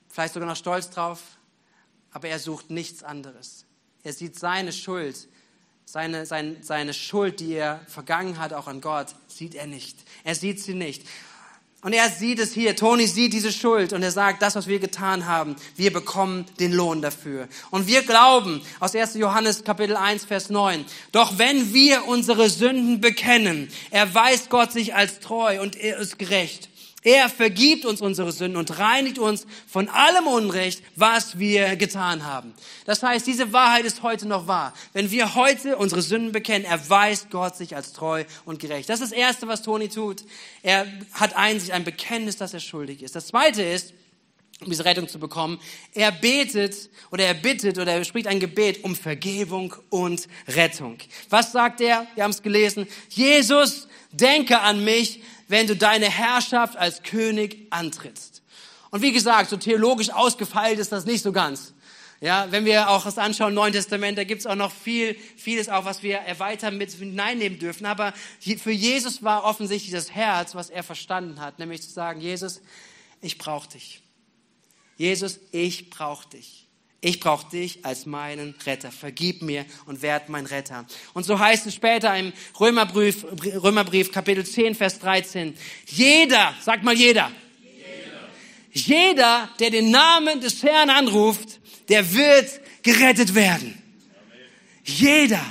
[0.08, 1.22] Vielleicht sogar noch stolz drauf,
[2.12, 3.66] aber er sucht nichts anderes.
[4.04, 5.28] Er sieht seine Schuld,
[5.84, 9.98] seine, seine, seine Schuld, die er vergangen hat, auch an Gott, sieht er nicht.
[10.24, 11.06] Er sieht sie nicht.
[11.86, 12.76] Und er sieht es hier.
[12.76, 16.74] Toni sieht diese Schuld und er sagt, das, was wir getan haben, wir bekommen den
[16.74, 17.48] Lohn dafür.
[17.70, 19.14] Und wir glauben aus 1.
[19.14, 20.84] Johannes Kapitel 1, Vers 9.
[21.12, 26.70] Doch wenn wir unsere Sünden bekennen, erweist Gott sich als treu und er ist gerecht
[27.06, 32.52] er vergibt uns unsere Sünden und reinigt uns von allem Unrecht, was wir getan haben.
[32.86, 34.74] Das heißt, diese Wahrheit ist heute noch wahr.
[34.92, 38.90] Wenn wir heute unsere Sünden bekennen, erweist Gott sich als treu und gerecht.
[38.90, 40.24] Das ist das Erste, was Toni tut.
[40.64, 43.16] Er hat Einsicht, ein Bekenntnis, dass er schuldig ist.
[43.16, 43.94] Das Zweite ist,
[44.62, 45.60] um diese Rettung zu bekommen.
[45.94, 50.98] Er betet oder er bittet oder er spricht ein Gebet um Vergebung und Rettung.
[51.30, 52.08] Was sagt er?
[52.16, 52.88] Wir haben es gelesen.
[53.10, 58.42] Jesus, denke an mich, wenn du deine Herrschaft als König antrittst.
[58.92, 61.74] Und wie gesagt, so theologisch ausgefeilt ist das nicht so ganz.
[62.22, 65.84] Ja, wenn wir auch das anschauen, Neuen Testament, da gibt's auch noch viel, vieles auch,
[65.84, 67.86] was wir erweitern mit hineinnehmen dürfen.
[67.86, 72.62] Aber für Jesus war offensichtlich das Herz, was er verstanden hat, nämlich zu sagen, Jesus,
[73.22, 74.02] ich brauche dich.
[74.98, 76.65] Jesus, ich brauche dich.
[77.06, 78.92] Ich brauche dich als meinen Retter.
[78.92, 80.88] Vergib mir und werd mein Retter.
[81.14, 85.56] Und so heißt es später im Römerbrief, Römerbrief Kapitel 10, Vers 13.
[85.86, 87.32] Jeder, sag mal jeder.
[88.74, 93.80] Jeder, jeder der den Namen des Herrn anruft, der wird gerettet werden.
[94.84, 95.46] Jeder,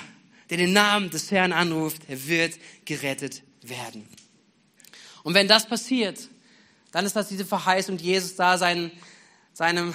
[0.50, 4.08] der den Namen des Herrn anruft, er wird gerettet werden.
[5.22, 6.18] Und wenn das passiert,
[6.90, 8.90] dann ist das diese Verheißung, Jesus da seinen,
[9.52, 9.94] seinem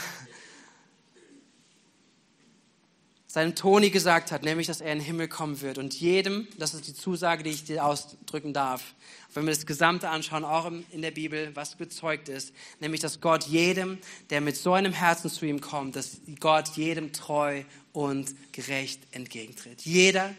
[3.31, 5.77] seinem Toni gesagt hat, nämlich, dass er in den Himmel kommen wird.
[5.77, 8.95] Und jedem, das ist die Zusage, die ich dir ausdrücken darf,
[9.35, 13.43] wenn wir das Gesamte anschauen, auch in der Bibel, was bezeugt ist, nämlich, dass Gott
[13.43, 13.99] jedem,
[14.31, 17.61] der mit so einem Herzen zu ihm kommt, dass Gott jedem treu
[17.93, 19.83] und gerecht entgegentritt.
[19.83, 20.33] Jeder,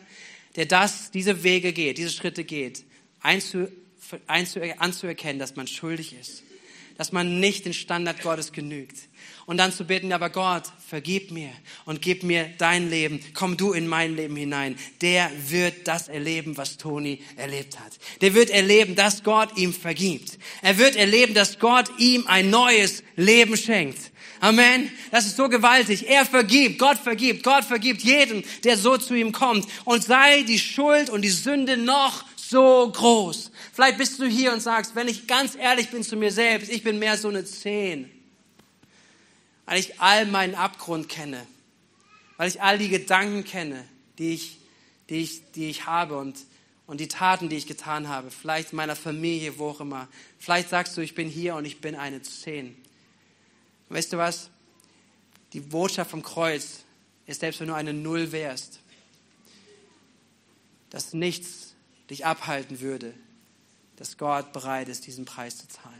[0.56, 2.84] der das, diese Wege geht, diese Schritte geht,
[3.20, 3.68] einzu,
[4.26, 6.42] einzu, anzuerkennen, dass man schuldig ist,
[6.98, 8.98] dass man nicht den Standard Gottes genügt,
[9.50, 11.50] und dann zu beten, aber Gott, vergib mir
[11.84, 13.18] und gib mir dein Leben.
[13.34, 14.78] Komm du in mein Leben hinein.
[15.00, 17.94] Der wird das erleben, was Toni erlebt hat.
[18.20, 20.38] Der wird erleben, dass Gott ihm vergibt.
[20.62, 23.98] Er wird erleben, dass Gott ihm ein neues Leben schenkt.
[24.38, 24.88] Amen.
[25.10, 26.08] Das ist so gewaltig.
[26.08, 29.66] Er vergibt, Gott vergibt, Gott vergibt jedem, der so zu ihm kommt.
[29.84, 33.50] Und sei die Schuld und die Sünde noch so groß.
[33.72, 36.84] Vielleicht bist du hier und sagst, wenn ich ganz ehrlich bin zu mir selbst, ich
[36.84, 38.08] bin mehr so eine Zehn
[39.70, 41.46] weil ich all meinen Abgrund kenne,
[42.36, 43.86] weil ich all die Gedanken kenne,
[44.18, 44.58] die ich,
[45.08, 46.40] die ich, die ich habe und,
[46.88, 48.32] und die Taten, die ich getan habe.
[48.32, 50.08] Vielleicht in meiner Familie, wo auch immer.
[50.40, 52.76] Vielleicht sagst du, ich bin hier und ich bin eine Zehn.
[53.90, 54.50] Weißt du was?
[55.52, 56.80] Die Botschaft vom Kreuz
[57.26, 58.80] ist, selbst wenn du eine Null wärst,
[60.90, 61.74] dass nichts
[62.10, 63.14] dich abhalten würde,
[63.94, 65.99] dass Gott bereit ist, diesen Preis zu zahlen.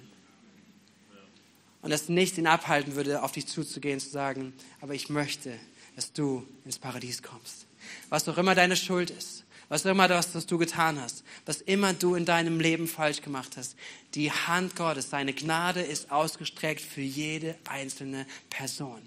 [1.82, 5.58] Und dass nichts ihn abhalten würde, auf dich zuzugehen, zu sagen, aber ich möchte,
[5.96, 7.66] dass du ins Paradies kommst.
[8.08, 11.60] Was auch immer deine Schuld ist, was auch immer das, was du getan hast, was
[11.60, 13.76] immer du in deinem Leben falsch gemacht hast,
[14.14, 19.00] die Hand Gottes, seine Gnade ist ausgestreckt für jede einzelne Person.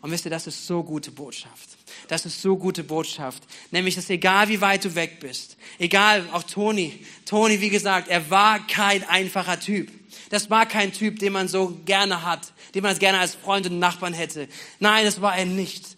[0.00, 1.70] Und wisst ihr, das ist so gute Botschaft.
[2.06, 3.42] Das ist so gute Botschaft.
[3.70, 8.30] Nämlich, dass egal wie weit du weg bist, egal, auch Toni, Toni, wie gesagt, er
[8.30, 9.90] war kein einfacher Typ.
[10.30, 13.78] Das war kein Typ, den man so gerne hat, den man gerne als Freund und
[13.78, 14.48] Nachbarn hätte.
[14.78, 15.96] Nein, das war er nicht.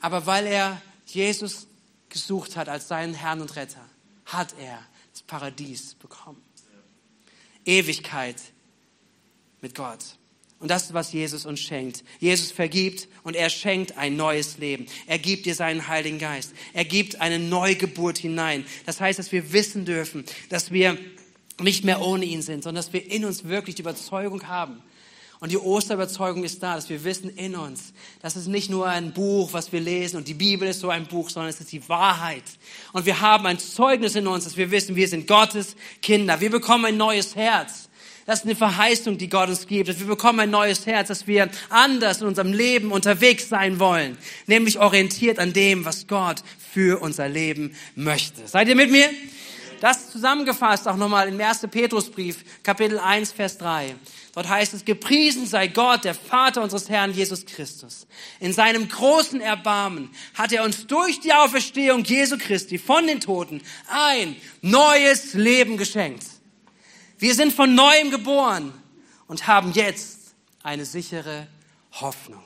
[0.00, 1.66] Aber weil er Jesus
[2.08, 3.84] gesucht hat als seinen Herrn und Retter,
[4.26, 4.78] hat er
[5.12, 6.42] das Paradies bekommen.
[7.64, 8.40] Ewigkeit
[9.60, 9.98] mit Gott.
[10.58, 12.02] Und das ist, was Jesus uns schenkt.
[12.18, 14.86] Jesus vergibt und er schenkt ein neues Leben.
[15.06, 16.52] Er gibt dir seinen Heiligen Geist.
[16.72, 18.64] Er gibt eine Neugeburt hinein.
[18.86, 20.96] Das heißt, dass wir wissen dürfen, dass wir
[21.60, 24.82] nicht mehr ohne ihn sind, sondern dass wir in uns wirklich die Überzeugung haben.
[25.38, 27.92] Und die Osterüberzeugung ist da, dass wir wissen in uns,
[28.22, 31.06] das ist nicht nur ein Buch, was wir lesen und die Bibel ist so ein
[31.06, 32.44] Buch, sondern es ist die Wahrheit.
[32.94, 36.40] Und wir haben ein Zeugnis in uns, dass wir wissen, wir sind Gottes Kinder.
[36.40, 37.85] Wir bekommen ein neues Herz.
[38.26, 39.86] Das ist eine Verheißung, die Gott uns gibt.
[39.86, 44.18] Wir bekommen ein neues Herz, dass wir anders in unserem Leben unterwegs sein wollen.
[44.46, 48.48] Nämlich orientiert an dem, was Gott für unser Leben möchte.
[48.48, 49.08] Seid ihr mit mir?
[49.80, 51.68] Das zusammengefasst auch nochmal im 1.
[51.70, 53.94] Petrusbrief, Kapitel 1, Vers 3.
[54.34, 58.08] Dort heißt es, gepriesen sei Gott, der Vater unseres Herrn Jesus Christus.
[58.40, 63.62] In seinem großen Erbarmen hat er uns durch die Auferstehung Jesu Christi von den Toten
[63.88, 66.24] ein neues Leben geschenkt.
[67.18, 68.74] Wir sind von neuem geboren
[69.26, 71.46] und haben jetzt eine sichere
[71.92, 72.44] Hoffnung.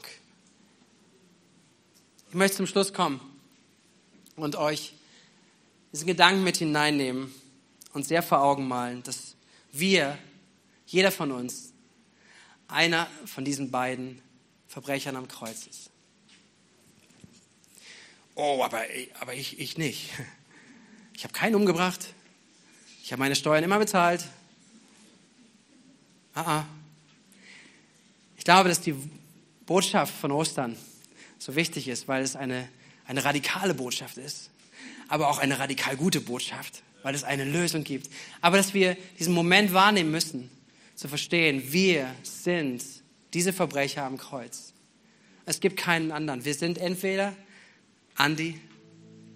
[2.28, 3.20] Ich möchte zum Schluss kommen
[4.37, 4.94] und euch
[5.92, 7.35] diesen Gedanken mit hineinnehmen
[7.92, 9.35] und sehr vor Augen malen, dass
[9.72, 10.16] wir,
[10.87, 11.72] jeder von uns,
[12.68, 14.22] einer von diesen beiden
[14.68, 15.90] Verbrechern am Kreuz ist.
[18.37, 18.83] Oh, aber,
[19.18, 20.11] aber ich, ich nicht.
[21.16, 22.14] Ich habe keinen umgebracht.
[23.02, 24.24] Ich habe meine Steuern immer bezahlt.
[26.35, 26.66] Ah, ah.
[28.37, 28.95] Ich glaube, dass die
[29.66, 30.77] Botschaft von Ostern
[31.38, 32.69] so wichtig ist, weil es eine,
[33.07, 34.51] eine radikale Botschaft ist,
[35.09, 38.11] aber auch eine radikal gute Botschaft, weil es eine Lösung gibt.
[38.40, 40.51] Aber dass wir diesen Moment wahrnehmen müssen,
[40.95, 42.85] zu verstehen, wir sind
[43.33, 44.73] diese Verbrecher am Kreuz.
[45.47, 46.45] Es gibt keinen anderen.
[46.45, 47.35] Wir sind entweder
[48.19, 48.61] Andy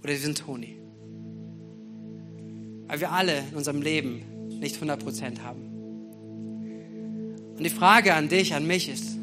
[0.02, 0.76] oder wir sind Toni.
[2.86, 5.73] Weil wir alle in unserem Leben nicht 100 Prozent haben.
[7.56, 9.16] Und die Frage an dich, an mich ist,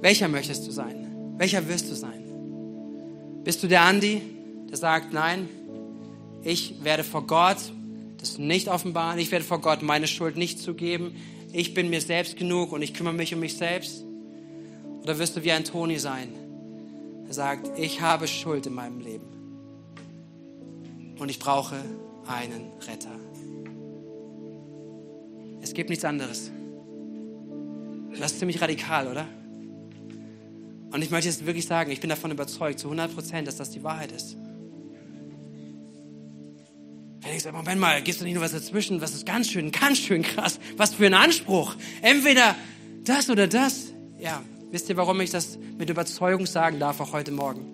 [0.00, 1.34] welcher möchtest du sein?
[1.38, 2.22] Welcher wirst du sein?
[3.42, 4.20] Bist du der Andi,
[4.70, 5.48] der sagt, nein,
[6.42, 7.56] ich werde vor Gott
[8.18, 11.14] das nicht offenbaren, ich werde vor Gott meine Schuld nicht zugeben,
[11.52, 14.04] ich bin mir selbst genug und ich kümmere mich um mich selbst?
[15.02, 16.28] Oder wirst du wie ein Toni sein,
[17.26, 19.26] der sagt, ich habe Schuld in meinem Leben
[21.18, 21.76] und ich brauche
[22.26, 23.14] einen Retter?
[25.60, 26.50] Es gibt nichts anderes.
[28.18, 29.26] Das ist ziemlich radikal, oder?
[30.90, 33.70] Und ich möchte jetzt wirklich sagen, ich bin davon überzeugt, zu 100 Prozent, dass das
[33.70, 34.36] die Wahrheit ist.
[37.20, 39.00] Wenn ich sage, Moment mal, gehst du nicht nur was dazwischen?
[39.00, 40.60] Was ist ganz schön, ganz schön krass?
[40.76, 41.74] Was für ein Anspruch.
[42.02, 42.54] Entweder
[43.02, 43.92] das oder das.
[44.20, 47.66] Ja, wisst ihr, warum ich das mit Überzeugung sagen darf, auch heute Morgen?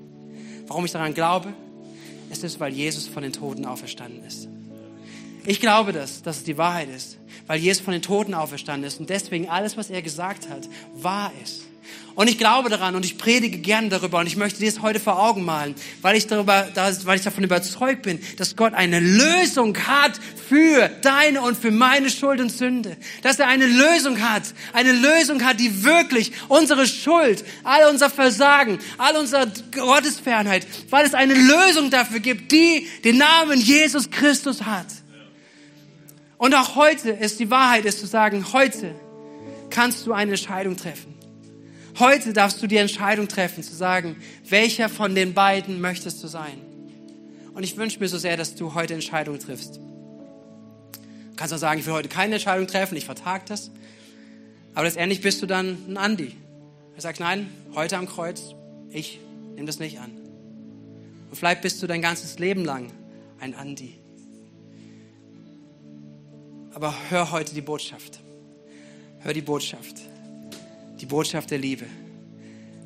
[0.66, 1.53] Warum ich daran glaube?
[2.31, 4.48] Es ist, weil Jesus von den Toten auferstanden ist.
[5.46, 9.00] Ich glaube das, dass es die Wahrheit ist weil Jesus von den Toten auferstanden ist
[9.00, 11.62] und deswegen alles, was er gesagt hat, wahr ist.
[12.14, 15.00] Und ich glaube daran und ich predige gerne darüber und ich möchte dir das heute
[15.00, 19.76] vor Augen malen, weil ich, darüber, weil ich davon überzeugt bin, dass Gott eine Lösung
[19.79, 20.12] hat
[20.48, 22.96] für deine und für meine Schuld und Sünde.
[23.22, 28.79] Dass er eine Lösung hat, eine Lösung hat, die wirklich unsere Schuld, all unser Versagen,
[28.96, 34.87] all unsere Gottesfernheit, weil es eine Lösung dafür gibt, die den Namen Jesus Christus hat.
[36.40, 38.94] Und auch heute ist die Wahrheit, ist zu sagen, heute
[39.68, 41.14] kannst du eine Entscheidung treffen.
[41.98, 44.16] Heute darfst du die Entscheidung treffen, zu sagen,
[44.48, 46.59] welcher von den beiden möchtest du sein.
[47.53, 49.76] Und ich wünsche mir so sehr, dass du heute Entscheidungen triffst.
[49.76, 53.70] Du kannst auch sagen, ich will heute keine Entscheidung treffen, ich vertag das.
[54.74, 56.35] Aber letztendlich bist du dann ein Andi.
[56.94, 58.55] Er sagt, nein, heute am Kreuz,
[58.90, 59.20] ich
[59.61, 60.11] Nimm das nicht an.
[61.29, 62.90] Und vielleicht bist du dein ganzes Leben lang
[63.40, 63.99] ein Andi.
[66.72, 68.20] Aber hör heute die Botschaft.
[69.20, 69.96] Hör die Botschaft.
[71.00, 71.87] Die Botschaft der Liebe.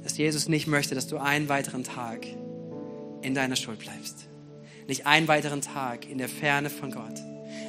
[0.02, 2.26] Dass Jesus nicht möchte, dass du einen weiteren Tag
[3.22, 4.26] in deiner Schuld bleibst.
[4.86, 7.20] Nicht einen weiteren Tag in der Ferne von Gott.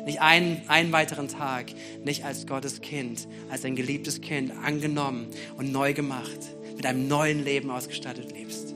[0.05, 1.67] Nicht einen, einen weiteren Tag
[2.03, 6.39] nicht als Gottes Kind, als ein geliebtes Kind angenommen und neu gemacht,
[6.75, 8.73] mit einem neuen Leben ausgestattet lebst.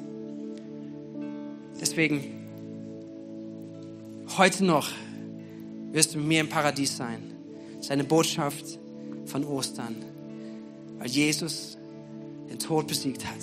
[1.80, 2.24] Deswegen,
[4.38, 4.90] heute noch
[5.92, 7.29] wirst du mit mir im Paradies sein.
[7.80, 8.78] Das ist eine Botschaft
[9.26, 9.96] von Ostern,
[10.98, 11.78] weil Jesus
[12.50, 13.40] den Tod besiegt hat.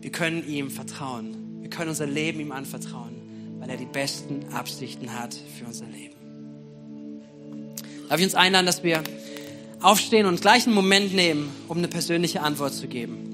[0.00, 1.60] Wir können ihm vertrauen.
[1.60, 3.14] Wir können unser Leben ihm anvertrauen,
[3.60, 6.14] weil er die besten Absichten hat für unser Leben.
[8.08, 9.02] Darf ich uns einladen, dass wir
[9.80, 13.30] aufstehen und gleich einen Moment nehmen, um eine persönliche Antwort zu geben.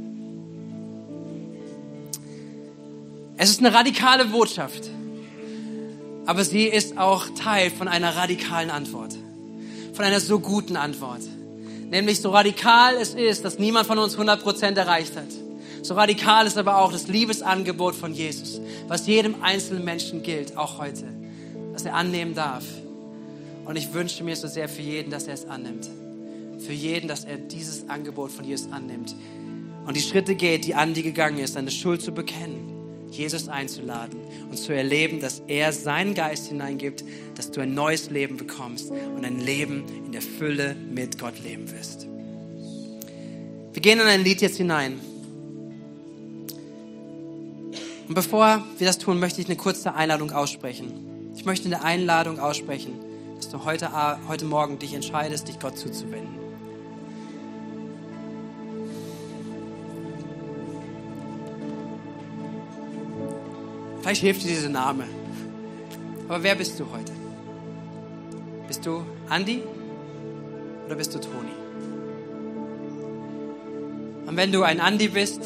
[3.36, 4.90] Es ist eine radikale Botschaft,
[6.26, 9.16] aber sie ist auch Teil von einer radikalen Antwort,
[10.00, 11.20] von einer so guten Antwort.
[11.90, 15.28] Nämlich so radikal es ist, dass niemand von uns 100% erreicht hat.
[15.82, 20.78] So radikal ist aber auch das Liebesangebot von Jesus, was jedem einzelnen Menschen gilt, auch
[20.78, 21.04] heute,
[21.74, 22.64] dass er annehmen darf.
[23.66, 25.90] Und ich wünsche mir so sehr für jeden, dass er es annimmt.
[26.60, 29.14] Für jeden, dass er dieses Angebot von Jesus annimmt.
[29.86, 32.69] Und die Schritte geht, die Andi gegangen ist, seine Schuld zu bekennen,
[33.10, 34.18] Jesus einzuladen
[34.50, 39.24] und zu erleben, dass er seinen Geist hineingibt, dass du ein neues Leben bekommst und
[39.24, 42.06] ein Leben in der Fülle mit Gott leben wirst.
[43.72, 45.00] Wir gehen in ein Lied jetzt hinein.
[48.08, 51.32] Und bevor wir das tun, möchte ich eine kurze Einladung aussprechen.
[51.36, 52.92] Ich möchte eine Einladung aussprechen,
[53.36, 53.90] dass du heute,
[54.26, 56.39] heute Morgen dich entscheidest, dich Gott zuzuwenden.
[64.00, 65.04] Vielleicht hilft dir dieser Name.
[66.28, 67.12] Aber wer bist du heute?
[68.66, 69.62] Bist du Andi
[70.86, 71.50] oder bist du Toni?
[74.26, 75.42] Und wenn du ein Andi bist,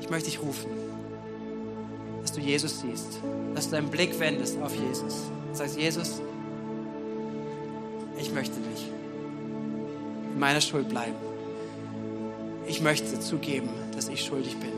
[0.00, 0.80] ich möchte dich rufen
[2.30, 3.20] dass du Jesus siehst,
[3.56, 6.20] dass du deinen Blick wendest auf Jesus und sagst, Jesus,
[8.20, 8.86] ich möchte nicht
[10.32, 11.16] in meiner Schuld bleiben.
[12.68, 14.70] Ich möchte zugeben, dass ich schuldig bin.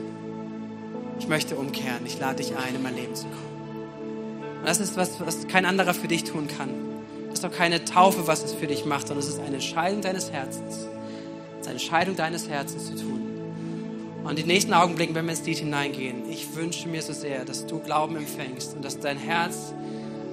[1.23, 2.05] Ich möchte umkehren.
[2.05, 4.59] Ich lade dich ein, in mein Leben zu kommen.
[4.59, 6.69] Und das ist was, was kein anderer für dich tun kann.
[7.27, 10.01] Das ist doch keine Taufe, was es für dich macht, sondern es ist eine Entscheidung
[10.01, 10.79] deines Herzens.
[10.79, 13.21] Es ist eine Entscheidung deines Herzens zu tun.
[14.25, 17.65] Und die nächsten Augenblicken, wenn wir ins Lied hineingehen, ich wünsche mir so sehr, dass
[17.67, 19.73] du Glauben empfängst und dass dein Herz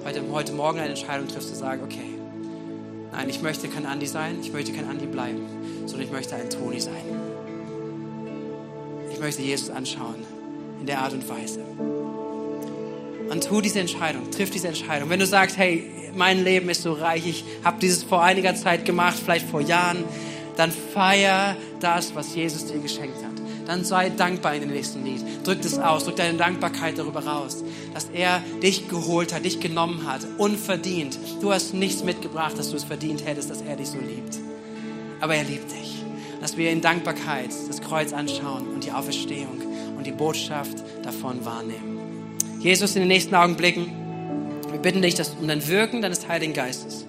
[0.05, 2.19] heute, heute Morgen eine Entscheidung trifft, zu sagen, okay,
[3.13, 5.47] nein, ich möchte kein Andi sein, ich möchte kein Andi bleiben,
[5.87, 7.05] sondern ich möchte ein Toni sein.
[9.13, 10.40] Ich möchte Jesus anschauen
[10.81, 11.61] in der Art und Weise.
[13.31, 15.09] Und tu diese Entscheidung, triff diese Entscheidung.
[15.09, 18.85] Wenn du sagst, hey, mein Leben ist so reich, ich habe dieses vor einiger Zeit
[18.85, 20.05] gemacht, vielleicht vor Jahren,
[20.57, 23.31] dann feier das, was Jesus dir geschenkt hat
[23.71, 25.23] dann sei dankbar in dem nächsten Lied.
[25.47, 27.63] Drück das aus, drück deine Dankbarkeit darüber raus,
[27.95, 31.17] dass er dich geholt hat, dich genommen hat, unverdient.
[31.41, 34.41] Du hast nichts mitgebracht, dass du es verdient hättest, dass er dich so liebt.
[35.21, 36.05] Aber er liebt dich.
[36.41, 39.63] Dass wir in Dankbarkeit das Kreuz anschauen und die Auferstehung
[40.01, 41.99] und die Botschaft davon wahrnehmen.
[42.59, 43.93] Jesus, in den nächsten Augenblicken,
[44.71, 47.05] wir bitten dich dass um dein Wirken deines Heiligen Geistes.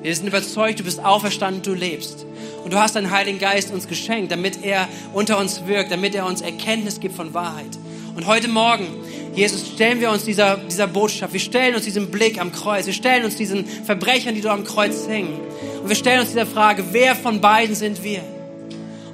[0.00, 2.24] Wir sind überzeugt, du bist auferstanden, du lebst.
[2.64, 6.24] Und du hast deinen Heiligen Geist uns geschenkt, damit er unter uns wirkt, damit er
[6.24, 7.78] uns Erkenntnis gibt von Wahrheit.
[8.16, 8.86] Und heute Morgen,
[9.34, 12.94] Jesus, stellen wir uns dieser, dieser Botschaft, wir stellen uns diesem Blick am Kreuz, wir
[12.94, 15.38] stellen uns diesen Verbrechern, die dort am Kreuz hängen.
[15.82, 18.22] Und wir stellen uns dieser Frage, wer von beiden sind wir?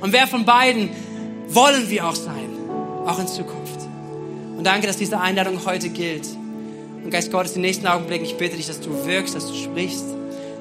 [0.01, 0.91] Und wer von beiden
[1.49, 2.36] wollen wir auch sein,
[3.07, 3.81] auch in Zukunft?
[4.57, 6.27] Und danke, dass diese Einladung heute gilt.
[7.05, 10.07] Und Geist Gottes, in nächsten Augenblicken, ich bitte dich, dass du wirkst, dass du sprichst,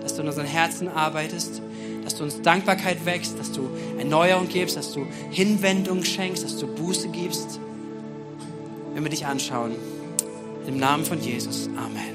[0.04, 1.62] dass du in unseren Herzen arbeitest
[2.06, 6.68] dass du uns Dankbarkeit wächst, dass du Erneuerung gibst, dass du Hinwendung schenkst, dass du
[6.68, 7.60] Buße gibst.
[8.94, 9.72] Wenn wir dich anschauen,
[10.68, 11.68] im Namen von Jesus.
[11.76, 12.15] Amen.